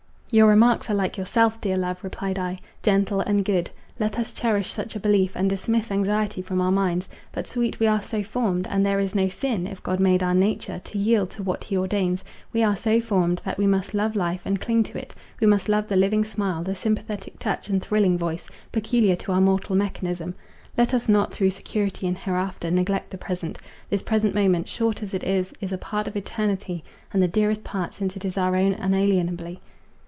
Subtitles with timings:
[0.33, 3.69] "Your remarks are like yourself, dear love," replied I, "gentle and good;
[3.99, 7.09] let us cherish such a belief, and dismiss anxiety from our minds.
[7.33, 10.33] But, sweet, we are so formed, (and there is no sin, if God made our
[10.33, 14.15] nature, to yield to what he ordains), we are so formed, that we must love
[14.15, 17.81] life, and cling to it; we must love the living smile, the sympathetic touch, and
[17.83, 20.33] thrilling voice, peculiar to our mortal mechanism.
[20.77, 23.59] Let us not, through security in hereafter, neglect the present.
[23.89, 27.65] This present moment, short as it is, is a part of eternity, and the dearest
[27.65, 29.59] part, since it is our own unalienably.